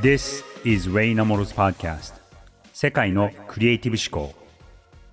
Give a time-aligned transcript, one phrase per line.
[0.00, 2.14] This is Ray Namoro's podcast
[2.72, 4.34] 世界のクリエイティブ思考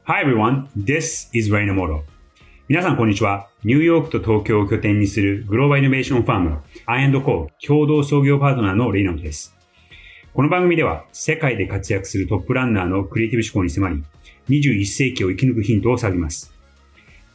[0.06, 2.02] Hi everyone, this is Ray Namoro
[2.68, 3.48] 皆さんこんにちは。
[3.64, 9.56] ニューヨークと東京を拠点にするグローバルイノベーションファーム I&Co 共同創業パートナーのレイナモです。
[10.34, 14.04] この番組では世界で活躍するトップランナーのクリエイティブ思考に迫り
[14.50, 16.52] 21世紀を生き抜くヒントを探ります。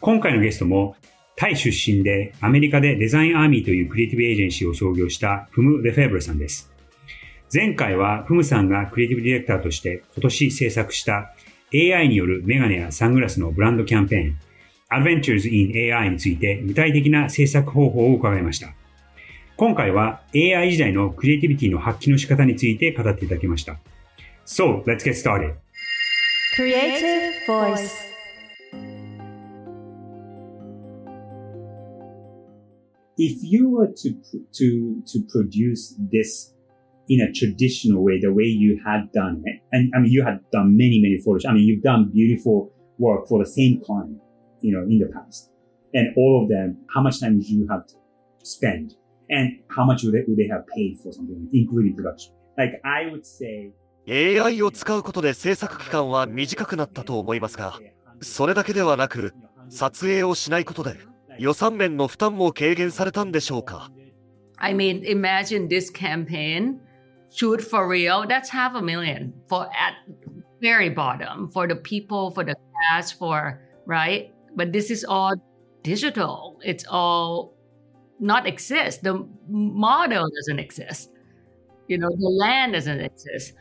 [0.00, 0.96] 今回のゲストも
[1.36, 6.74] タイ出身でアメリカでデザインアーミーというクリエイティブエージェンシーを創業したフム・レフェーブルさんです。
[7.52, 11.32] 前回はフムさんがクリエイティブディレクターとして今年制作した
[11.72, 14.38] AI によるメガネやサングラスのブランドキャンペーン
[14.90, 18.68] Adventures in AI について具体的な制作方法を伺いました。
[19.56, 23.78] 今回は AI 時代のクリエイティビティの発揮の仕方について語っていただきました。
[24.44, 25.54] So, let's get started.
[26.56, 28.06] Creative Voice
[33.18, 34.14] if you were to
[34.52, 36.52] to to produce this
[37.07, 40.39] in a traditional way, the way you had done it, and I mean you had
[40.51, 41.45] done many many photos.
[41.45, 44.17] I mean you've done beautiful work for the same client,
[44.61, 45.51] you know, in the past,
[45.93, 46.77] and all of them.
[46.93, 47.95] How much time would you have to
[48.43, 48.95] spend,
[49.29, 52.33] and how much would they, would they have paid for something, including production?
[52.57, 53.73] Like I would say.
[54.07, 57.79] AI を使うことで制作期間は短くなったと思いますが、
[58.19, 59.33] それだけではなく、
[59.69, 60.97] 撮影をしないことで
[61.39, 63.89] 予算面の負担も軽減されたんでしょうか
[64.57, 66.79] I mean, imagine this campaign,
[67.36, 69.94] shoot for real, that's half a million for at
[70.60, 72.56] very bottom for the people, for the
[72.90, 74.32] cast, for right?
[74.56, 75.34] But this is all
[75.82, 76.58] digital.
[76.64, 77.54] It's all
[78.18, 79.02] not exist.
[79.02, 81.10] The model doesn't exist.
[81.88, 83.54] You know, the land doesn't exist.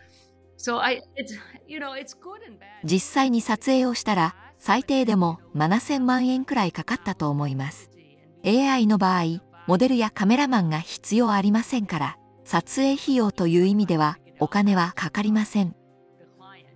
[0.56, 1.34] So I, it's,
[1.68, 2.66] you know, it's good and bad.
[2.84, 7.90] 実際に撮影をしたら最低でも7000万円くらいかかったと思います
[8.46, 15.76] AI の場合モデルやカメラマンが必要ありませんから撮影費用という意味ではお金はかかりません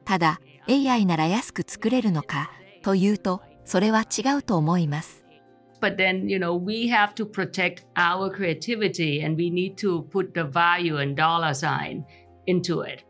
[0.03, 2.52] ただ AI なら安く作れるのか
[2.84, 5.24] というとそれは違うと思います
[5.81, 10.34] But then, you know, we have to protect our creativity and we need to put
[10.34, 12.03] the value and dollar sign
[12.47, 13.06] into it.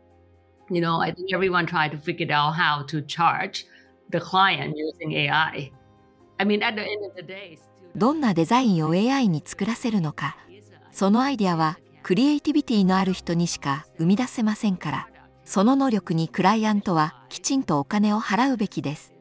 [0.70, 3.66] You know, I think everyone tried to figure out how to charge.
[4.10, 5.70] the client using AI.
[6.38, 7.58] I mean, at the end of the day,
[7.96, 10.36] どんなデザインを AI に作らせるのか
[10.92, 15.08] そのアイデアはクリエイティビティのある人にしか生み出せませんから
[15.44, 19.12] その能力にクライアントはきちんとお金を払うべきです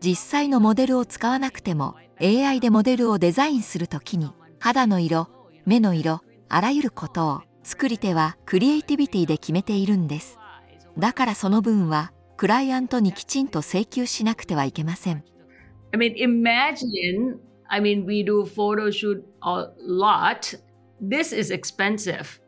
[0.00, 5.28] 実際のモデルを使わなくても AI でモデルをデザインするときに肌の色
[5.66, 10.38] 目の色あらゆることを作り手はクリエイティビティで決めているんです
[10.98, 15.22] だからその分はクライアントにきちんと請求しなくてはいけません。
[15.92, 17.38] I mean, imagine,
[17.68, 20.58] I mean, we do photo shoot a lot.
[21.02, 22.40] This is expensive.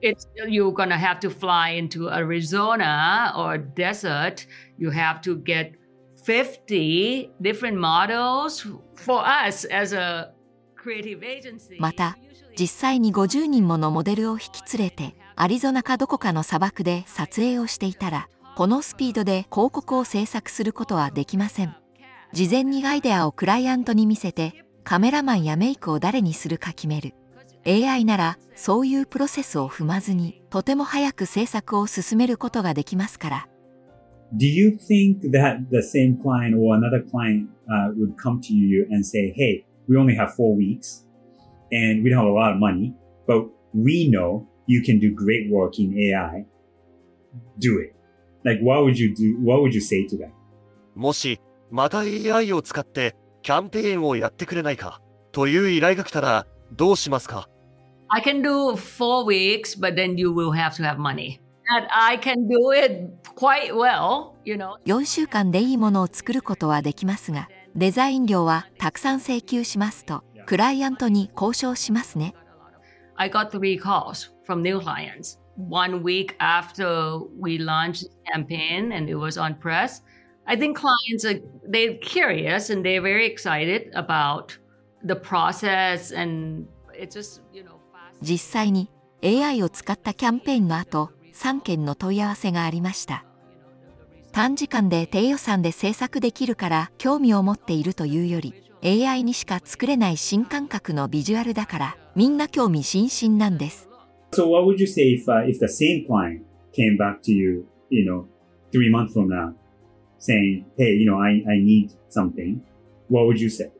[0.00, 4.46] It's, you're going to have to fly into Arizona or desert.
[4.78, 5.72] You have to get
[6.24, 10.32] 50 different models for us as a
[10.76, 11.80] creative agency.
[11.80, 12.16] また、
[12.58, 21.76] 実際に50人ものモデルを引き連れて、アリゾナかどこかの砂漠で撮影をしていたら、このスピードで広告を制作することはできません
[22.32, 27.12] 事前にアイデアをクライアントに見せてカメラマンやメイクを誰にするか決める
[27.66, 33.48] AI ならそういうプロセスを踏まずにとても早く制作を進めることができますから
[34.34, 39.04] Do you think that the same client or another client、uh, would come to you and
[39.04, 41.06] say, hey, we only have four weeks
[41.70, 42.92] and we don't have a lot of money,
[43.26, 46.44] but we know you can do great work in AI.
[47.58, 47.94] Do it.
[48.44, 49.38] Like, what would you do?
[49.44, 50.30] What would you say to that?
[50.94, 51.40] もし、
[51.70, 55.00] また AI を使ってキャンペーンをやってくれないか
[55.32, 57.48] という依頼が来たらどうしますか
[58.09, 61.39] I can do four weeks, but then you will have to have money.
[61.69, 64.75] And I can do it quite well, you know.
[64.85, 72.35] 4週間でいいものを作ることはできますが、デザイン料はたくさん請求しますと、クライアントに交渉しますね。
[73.15, 75.41] I got three calls from new clients.
[75.55, 80.01] one week after we launched the campaign and it was on press,
[80.47, 84.57] I think clients are they're curious and they're very excited about
[85.03, 87.74] the process and it's just, you know, fast.
[88.22, 88.90] 実際に
[89.22, 93.24] AI を使ったキャンペーンの後、3件の問い合わせがありました。
[94.32, 98.54] 短時間で低予算で制作できるから興味を持っているというより、
[98.84, 103.88] AI にしか作れない新感覚のビジュアルだからみんな興味津々なんです。
[104.32, 106.42] So what would you say if uh, if the same client
[106.72, 108.26] came back to you, you know,
[108.72, 109.54] three months from now,
[110.18, 112.58] saying, "Hey, you know, I I need something,"
[113.08, 113.70] what would you say?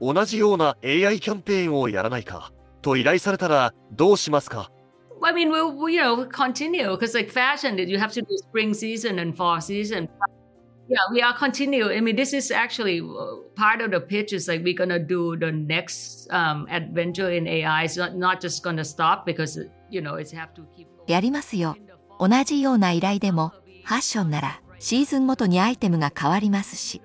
[0.00, 4.70] 同じような AI キャンペーンをやらないかと依頼されたらどうしますか
[5.22, 8.72] I mean, we'll, we, you know, continue because like fashion, you have to do spring
[8.72, 10.08] season and fall season.
[10.88, 11.90] Yeah, we are continue.
[11.90, 13.02] I mean, this is actually
[13.54, 17.84] part of the pitch is like we're gonna do the next um, adventure in AI.
[17.84, 19.60] It's not not just gonna stop because
[19.90, 20.88] you know it's have to keep.
[21.06, 21.76] やりますよ。
[22.18, 23.52] 同じような依頼でも
[23.84, 27.00] ファッションならシーズンごとにアイテムが変わりますし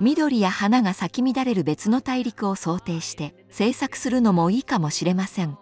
[0.00, 5.58] 緑や花が咲き乱れる別の大陸を想定して制作するのもいいかもしれません。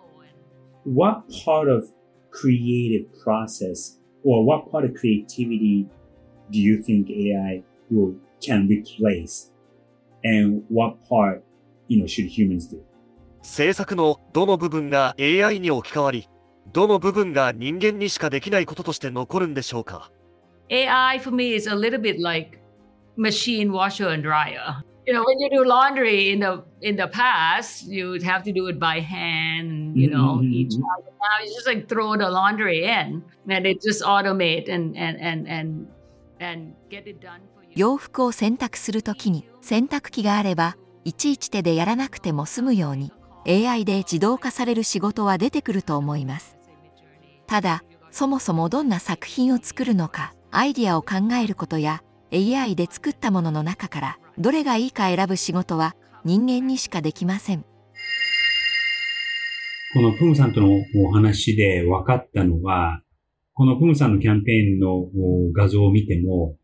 [0.86, 1.88] What part of
[2.30, 5.86] creative process or what part of creativity
[6.52, 9.52] do you think AI will can replace
[10.22, 11.42] and what part
[11.88, 12.80] you know should humans do?
[13.42, 16.28] 制作のどの部分が AI に置き換わり、
[16.72, 20.12] どの部分が人間にしかできないこととして残るんでしょうか
[20.70, 22.57] AI for me is a little bit like
[23.18, 24.82] machine washer and dryer.
[25.06, 28.52] You know, when you do laundry in the in the past, you would have to
[28.52, 29.96] do it by hand.
[29.96, 30.52] You know, mm-hmm.
[30.52, 31.02] each time.
[31.18, 35.48] Now you just like throw the laundry in, and it just automate and and and
[35.48, 35.88] and
[36.40, 37.72] and get it done for you.
[37.74, 43.12] 洋服を洗濯するときに洗濯機があればいちいち手でやらなくても済むように
[43.46, 46.56] AI で自動化される仕事は出てくると思います
[47.46, 57.64] ただそもそもどんな作品を作るのかアイディアを考えることや AI で作ったものの中からどれがいいか選ぶ仕事は人間にしかできません。
[59.94, 60.68] このプムさんとの
[61.06, 63.00] お話で分かったのは
[63.54, 65.06] このプムさんのキャンペーンの
[65.52, 66.56] 画像を見ても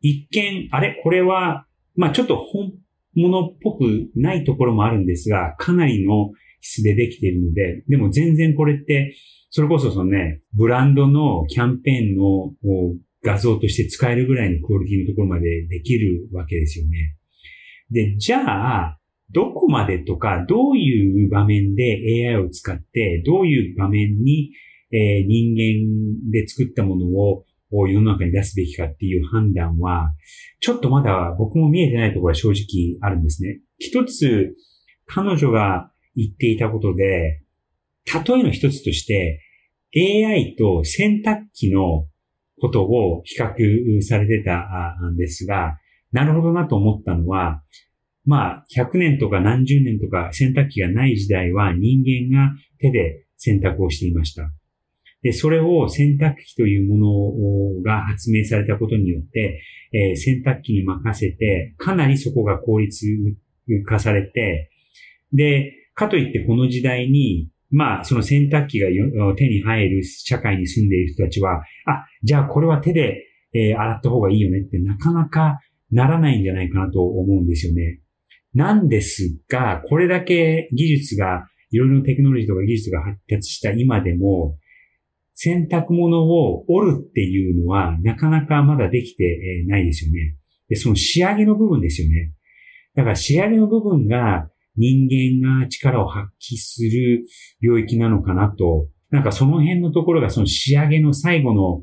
[0.00, 1.00] 一見あれ？
[1.02, 1.66] これは
[1.96, 2.72] まあちょっと本
[3.14, 9.14] 物っぽくないところもあるんですがかなりの質でできているのででも全然これって
[9.50, 12.52] それこそそのね、ブランドのキャンペーンの
[13.24, 17.16] 画像として使えるぐらいのクオリティのところまでできるわけですよね。
[17.90, 18.98] で、じゃあ、
[19.30, 24.52] どこまでとか、どういう場面で AI を使って、どういう場面に、
[24.92, 27.44] えー、人間で作ったものを
[27.88, 30.12] 世の中に出すべきかっていう判断は、
[30.60, 33.60] ちょっとまだ僕も見えてないところは正直あるんですね。
[33.78, 34.54] 一つ、
[35.06, 37.42] 彼女が言っていたことで、
[38.06, 39.40] 例えの一つとして、
[39.96, 42.06] AI と洗濯機の
[42.60, 45.78] ことを比較されてたんですが、
[46.12, 47.62] なるほどなと思ったのは、
[48.24, 54.50] まあ、100年とか何十年とか洗濯機がない時代は人間が手で洗濯をしていました。
[55.22, 59.60] で、それを洗濯機というものが発明されたことによって、
[59.92, 63.06] えー、洗濯機に任せて、かなりそこが効率
[63.86, 64.70] 化されて、
[65.32, 68.86] で、かといってこの時代にまあ、その洗濯機が
[69.36, 75.58] 手に入る社会に住んでいる人たちは、あ、じゃあこれは手で、えー、洗った方がいいよねってなかなか
[75.90, 78.00] ならないんじゃないかなと思うんですよね。
[78.54, 84.56] なんですが、これだけ技術が、いろいろテクノロジーとか技術が発達した今でも、
[85.34, 90.36] 洗濯物を折るっていうのはなかなかまだできてないですよね。
[90.68, 92.32] で、その仕上げの部分ですよね。
[92.94, 97.24] だから仕上げの部分が人間が力を発揮する
[97.60, 101.82] 領域なのかなと、なんかその辺のところがその仕上げの最後の、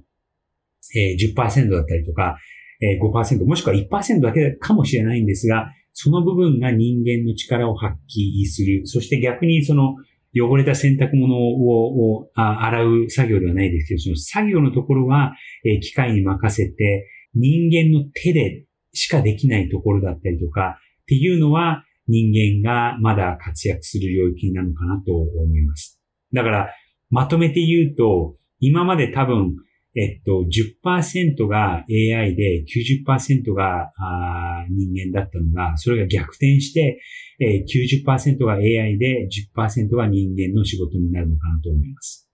[0.96, 2.38] えー、10%だったりとか、
[2.82, 8.82] えー、5%もしくは1%だけかもしれないんですが、その部分が人間の力を発揮する。
[8.86, 9.96] そして逆にその
[10.36, 15.34] 汚れた洗濯物を洗う作業ではないですけど、その作業のところは、
[15.66, 26.00] えー、機械に任せて人間の手でしかできないところだったりとかっていうのは、人間がまだ活躍する領域なのかなと思います。
[26.34, 26.70] だから、
[27.10, 29.56] まとめて言うと、今まで多分、
[29.94, 30.46] えっと、
[30.86, 37.02] 10%が AI で90%があ人間だったのが、それが逆転して、
[37.42, 42.28] えー、90%が AI で10%が人間の仕事になるのかなと思います。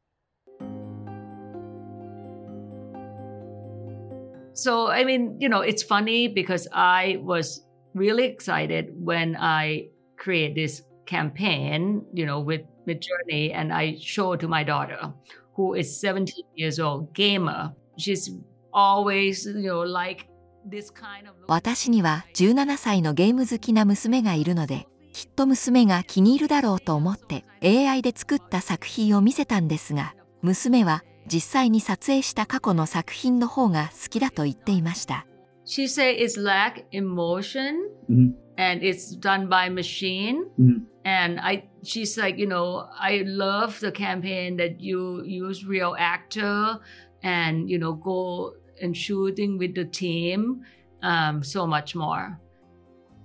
[4.54, 7.67] So, I mean, you know, it's funny because I was
[7.98, 14.36] really excited when I create this campaign, you know, with with Journey, and I show
[14.38, 15.14] to my daughter,
[15.56, 17.74] who is 17 years old, gamer.
[17.98, 18.32] She's
[18.74, 20.28] always, you know, like
[20.70, 21.36] this kind of.
[21.48, 35.26] 私には17歳のゲーム好きな娘がいるので、きっと娘が気に入るだろうと思って AI で作った作品を見せたんですが、娘は実際に撮影した過去の作品の方が好きだと言っていました。
[35.68, 38.32] She say it's lack emotion mm-hmm.
[38.58, 40.80] and it's done by machine mm-hmm.
[41.04, 46.80] and i she's like you know i love the campaign that you use real actor
[47.22, 50.64] and you know go and shooting with the team
[51.04, 52.40] um, so much more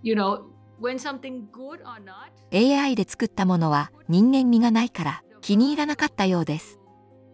[0.03, 0.45] you know
[0.81, 6.79] when something good or not AI で作ったものは人間味がないから気に入らなかったようです。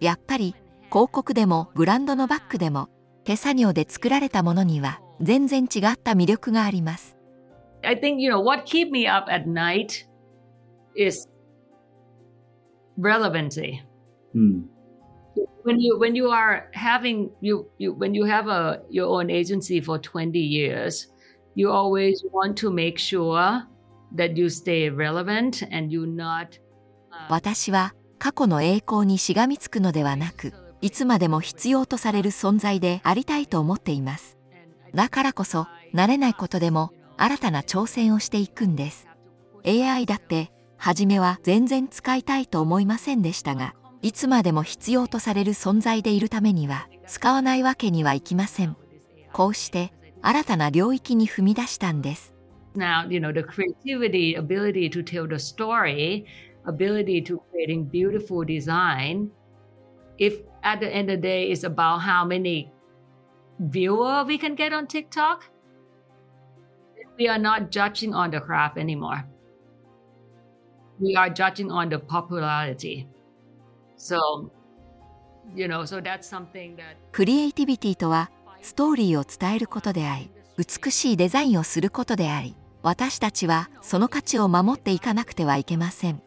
[0.00, 0.54] やっぱり
[0.90, 2.88] 広告でもブランドのバッグでも
[3.28, 7.14] 手作業で作られたものには全然違った魅力があります。
[7.82, 10.06] I think, you know, what keep me up at night
[10.96, 11.28] is
[12.98, 13.82] relevancy.
[14.34, 14.62] Mm.
[15.62, 19.82] When you when you are having you, you when you have a your own agency
[19.82, 21.08] for 20 years,
[21.54, 23.62] you always want to make sure
[24.16, 26.58] that you stay relevant and you not
[27.28, 34.36] 私は過去の栄光にしがみつくのではなく、いつまでも必要とされる存在でありたいと思っています。
[34.94, 39.08] だからこそ、慣れないことでも新たな挑戦をしていくんです。
[39.66, 48.76] AI だって、初めは全然使いたいと思いませんでしたが、いつまでも必要とされる存在でいるためには、使わないわけにはいきません。
[49.32, 49.92] こうして、
[50.22, 52.34] 新たな領域に踏み出したんです。
[52.76, 56.24] Now, you know, the creativity, ability to tell the story,
[56.64, 59.30] ability to creating beautiful design,
[60.18, 62.70] if at the end of the day it's about how many
[63.58, 65.44] viewer we can get on TikTok,
[67.18, 69.24] we are not judging on the craft anymore.
[71.00, 73.06] We are judging on the popularity.
[73.96, 74.50] So,
[75.54, 86.22] you know, so that's something that クリエイティビティとはストーリーを伝えることであり、美しいデザインをすることであり、私たちはその価値を守っていかなくてはいけません。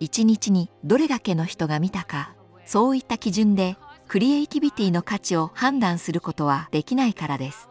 [0.00, 2.34] 一日にどれだけの人が見たか、
[2.68, 7.66] そういった基準でクリエイティビティの価値を判断することはできないからです。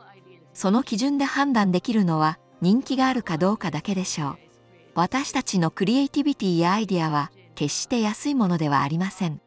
[0.56, 4.38] その基準で判断できるのは人気があるかどうかだけでしょう。
[4.96, 9.39] 私たちのクリエイティビティやアイデアは決して安いものではありません。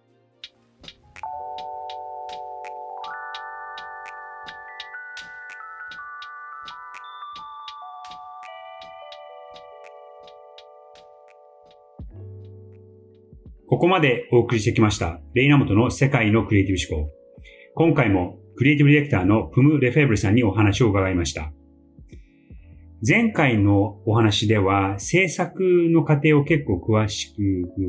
[13.80, 17.10] ここまでお送りしてきました、レイナモトの世界のクリエイティブ思考。
[17.75, 21.50] 今回もクリエイティブディレクターのプム・レフェブルさんにお話を伺いました。
[23.02, 27.40] 前回のお話では制作の過程を結構詳しく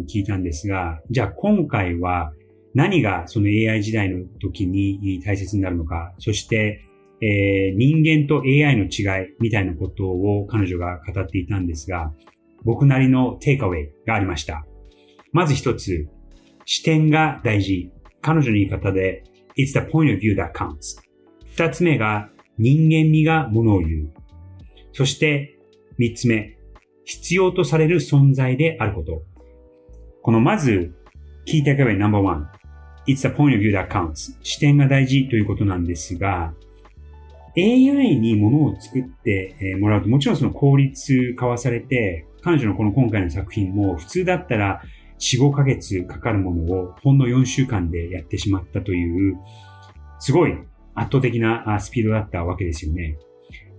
[0.10, 2.32] 聞いたんですが、じゃあ今回は
[2.74, 6.86] 何がその AI 時代の時に大切になるのか、そして、
[7.22, 12.14] えー、人間と AI の違いみたいなことを彼女が語っていたんですが、
[12.64, 14.66] 僕なりのテイクアウェイがありました。
[15.34, 16.08] まず一つ、
[16.66, 17.92] 視点が大事。
[18.22, 19.24] 彼女の言い方で、
[19.58, 21.00] It's the point of view that counts.
[21.56, 24.14] 二つ目が、人間味がものを言う。
[24.94, 25.58] そして、
[25.98, 26.58] 三つ目、
[27.06, 29.24] 必要とされる存在であること。
[30.22, 30.94] このまず、
[31.48, 32.46] 聞いていけば No.1。
[33.08, 34.38] It's the point of view that counts.
[34.44, 36.54] 視点が大事ということなんですが、
[37.58, 44.82] AI にものを作ってもらうと、もちろんその効率化はされて、彼女のこの今回の作品も普通だったら
[45.22, 49.38] 4、5ヶ月かかるものをほんの4週間でやってしまったという、
[50.20, 50.54] すごい
[50.96, 53.18] 圧倒的なスピードだったわけですよね。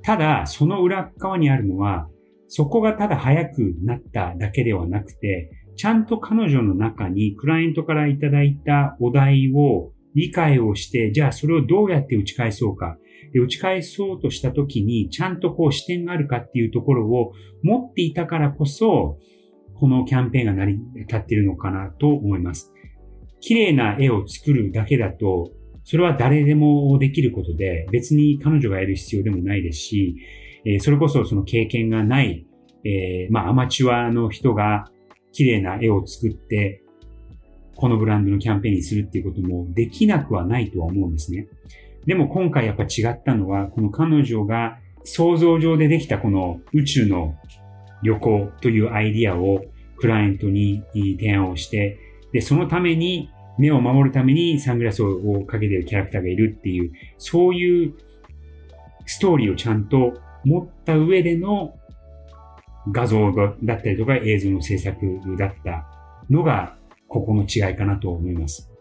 [0.02, 2.08] ただ、その裏側にあるのは、
[2.48, 12.98] そこがただ早くなっただけではなくて、ちゃんと彼女の中にクライアントからいただいたお題を理解をして、じゃあそれをどうやって打ち返そうか。
[13.32, 17.32] で打ち返そうとしたときに、ちゃんとこう視点があるかっていうところを
[17.62, 19.18] 持っていたからこそ、
[19.82, 22.72] このキャンペーンが成り立っているのかなと思います。
[23.40, 25.50] 綺麗な絵を作るだけだと、
[25.82, 30.14] それは誰でもできることで、別に彼女がやる必要でもないですし、
[30.64, 32.46] えそれこそその経験がない、
[32.84, 34.84] え、まあアマチュアの人が
[35.32, 36.84] 綺麗な絵を作って、
[37.74, 41.48] このブランドのキャンペーンにするっていうこともできなくはないとは思うんですね。
[42.06, 47.34] でも今回やっぱ違ったのは、この彼女が想像上でできたこの宇宙の
[48.04, 49.64] 旅行というアイディアを
[50.02, 51.96] クライアントに提案をして、
[52.32, 57.94] で、そのために、目を守るためにサングラスをかけてるキャラクターがいるっていう、そういう
[59.06, 61.74] ストーリーをちゃんと持った上での
[62.90, 63.30] 画像
[63.62, 64.96] だったりとか映像の制作
[65.38, 65.86] だった
[66.28, 68.72] のが、ここの違いかなと思います。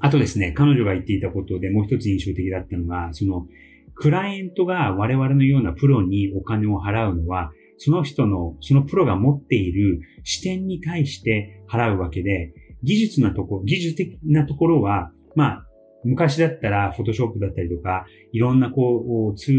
[0.00, 3.46] あとですね、彼女が言っていたことでもう一つ印象的だったのが、その、
[3.94, 15.64] クライアントが我々のようなプロにお金を払うのは、その人の、そのプロが持っている視点に対して払うわけで、技術なとこ、技術的なところは、まあ、
[16.04, 19.54] 昔だったら、フォトショップだったりとか、いろんなこう、ツー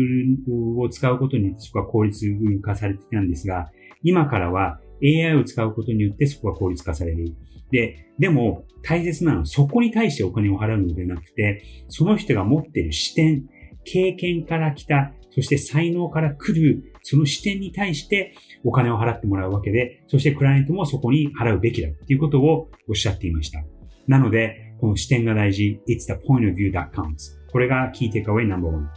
[0.47, 2.25] ルを使うことにそこは効率
[2.61, 3.69] 化されてたんですが、
[4.03, 7.35] 今からは AI を使うことによってそこは効率化される。
[7.71, 13.45] で、でも大切なのはそこに対してお金を払うのではなくて、その人が持っている視点、
[13.83, 18.33] 経験から来た、そして才能から来るその視点に対して
[18.63, 23.63] お金を払ってもらうわけで、そしてクライアントもそこに払うべきだっていうことをおっしゃっていました。
[24.07, 25.81] なので、この視点が大事。
[25.87, 27.37] It's the point of view that counts.
[27.51, 28.89] これが key takeaway number one。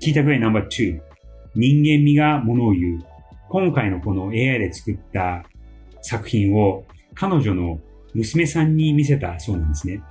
[0.00, 1.00] key takeaway No.2。
[1.54, 2.98] 人間味がものを言う。
[3.48, 5.44] 今回のこの AI で作った
[6.00, 7.80] 作品を彼女の
[8.14, 10.02] 娘さんに見せたそうなんですね。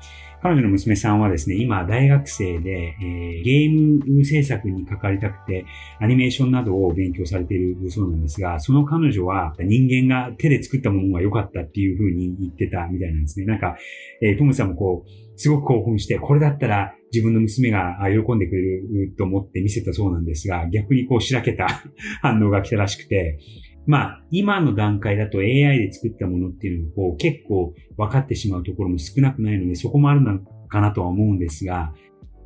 [0.41, 5.65] 彼女の娘さんはですね、今大学生で、えー、ゲーム制作に関わりたくて、
[5.99, 13.45] アニメーションなどを勉強されているそうなんですが、その彼女は人間が手で作ったものが良かったっていうふうに言ってたみたいなんですね。
[13.45, 13.77] なんか、
[14.23, 21.67] えー、トムさんもこう、すごく興奮して、これだったら自分の娘が喜んでくれると思って見せたそうなんですが、逆にこうしらけた
[22.21, 23.37] 反応が来たらしくて、
[23.87, 31.93] まあ、今の段階だと AI で作ったものっていうのをこう結構分かってしまうところも少なくないので、そこもあるのかなとは思うんですが、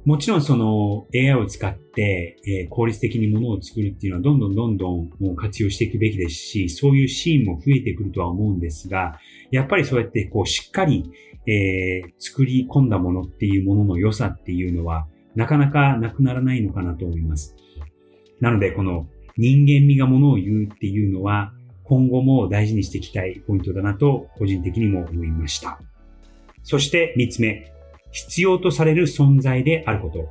[0.06, 11.04] もちろんその AI を使って、えー、効率的にものを作るっていうのはどんどんどんどんもう活用していくべきですし、そういうシーンも増えてくるとは思うんですが、やっぱりそうやってこうしっかり、
[11.48, 17.56] えー、作り込んだものっていうものの良さっていうのはなかなかなくならないのかなと思います。
[18.40, 25.80] なのでこの人間味がものを言うっていうのは、今後も大事にしていきたいポイントだなと、個人的にも思いました。
[26.64, 27.72] そして三つ目、
[28.12, 30.28] 必要とされる存在であること。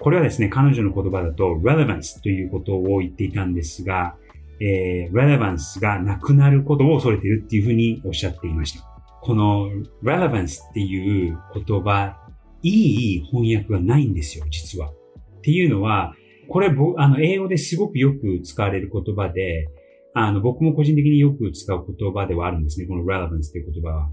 [0.00, 4.16] これはですね、彼女の言葉だと relevance ということを言っていたんですが、
[4.60, 8.84] えー、relevance がなくなることを恐れているっていうふうにおっしゃっていました。
[9.20, 9.70] この
[10.02, 12.16] relevance っていう言葉、
[12.62, 14.90] いい翻訳がないんですよ、実は。
[14.90, 14.94] っ
[15.42, 16.14] ていうのは、
[16.48, 19.68] これ、あの、英語ですごくよく使われる言葉で、
[20.14, 22.86] あの、僕も個人的によく使う言葉ではあるんですね。
[22.86, 24.10] この relevance という言葉は。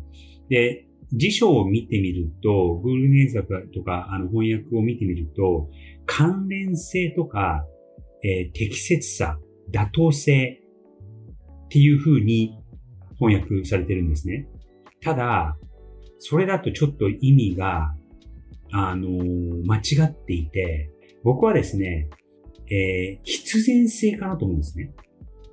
[0.50, 5.70] で、辞書を見てみると、Google 検索とか、あの、翻訳を見てみると、
[6.06, 7.66] 関連性とか、
[8.24, 9.40] えー、適切さ、
[9.72, 10.62] 妥当性
[11.66, 12.60] っていう風に
[13.20, 14.48] 翻訳されてるんですね。
[15.02, 15.58] ただ、
[16.20, 17.96] それだとちょっと意味が、
[18.72, 20.92] あのー、間違っていて、
[21.24, 22.10] 僕はですね、
[22.70, 24.92] えー、必然性かなと思うんですね。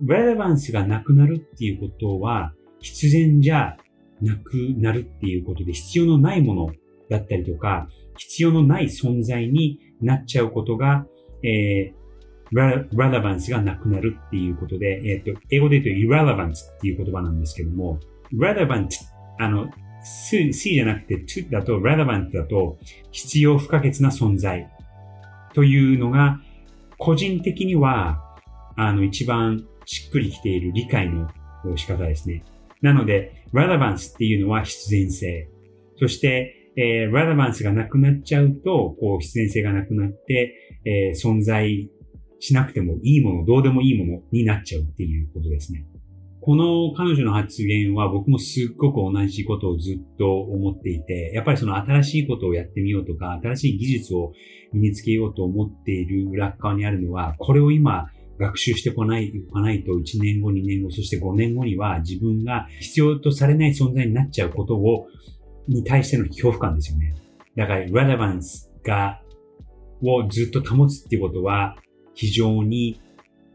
[0.05, 3.77] relevance がなくなるっていうことは、必然じゃ
[4.21, 6.71] なくなるっていうことで、必要のないもの
[7.09, 11.07] だったりとか、必要のない存在になっちゃうことが、
[11.45, 17.99] えー、relevance がなくなるっていうことで、えっ、ー、と、英語で言うと irrelevance っていう言葉なんですけども、
[18.33, 18.89] relevant、
[19.39, 19.69] あの、
[20.05, 22.79] C じゃなくて to だと relevant だと
[23.13, 24.69] 必要不可欠な存在
[25.55, 26.41] というのが
[27.03, 28.23] 個人的には、
[28.77, 31.29] あの、一番しっくりきている理解の
[31.77, 32.45] 仕方ですね。
[32.81, 35.49] なので、relevance っていうのは必然性。
[35.99, 41.91] そして、えー、relevance がなくなっちゃうと、こう、必然性がなくなって、えー、存在
[42.39, 45.85] しなくてもいいもの、どうでもいいものになっちゃうっていうことですね。
[46.45, 54.33] この彼女の発言は僕もすっごく同じことをずっと思っていて、やっぱりその新しいことをやってみようとか、新しい技術を
[54.73, 65.07] 身につけようと思っている裏側にあるのは、これを今学習してこない、こないと1年後、2年後、そして5年後には自分が必要とされない存在になっちゃうことを、
[65.69, 67.15] に対しての恐怖感ですよね。
[67.55, 69.23] だから、relevance が、
[70.03, 71.77] をずっと保つっていうことは、
[72.15, 73.01] 非常に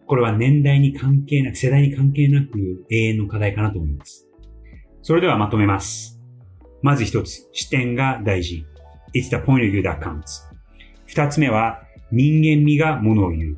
[0.08, 4.26] これは年代に関係なく、世代に関係なく永遠の課題かなと思います。
[5.02, 6.22] それではまとめます。
[6.82, 8.66] まず一つ、視点が大事。
[9.14, 10.48] It's the point of view that counts.
[11.08, 13.58] 二つ目は、人間味がものを言う。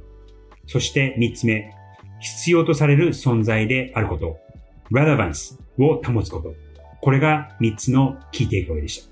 [0.65, 1.71] そして三つ目、
[2.19, 4.37] 必要とされる存在であること。
[4.91, 6.55] relevance を保つこと。
[6.99, 9.09] これが三つのキーテイクアウェイでした。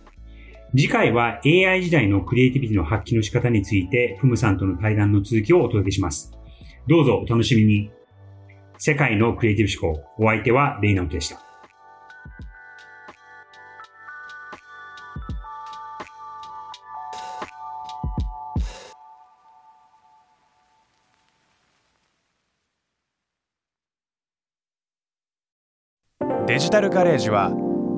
[0.71, 6.36] 次回は AI 時代のクリエイティビティの発揮の仕方について、フムさんとの対談の続きをお届けします。
[6.87, 7.91] どうぞお楽しみに。
[8.77, 10.09] 世界のクリエイティブ思考。
[10.17, 11.47] お相手はレイナウトでした。
[26.47, 27.51] デジタルガレージは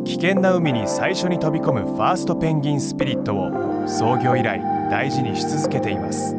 [0.05, 6.38] 危険な海に最初に飛び込むファーストペンギンスピリットを創業以来大事にし続けています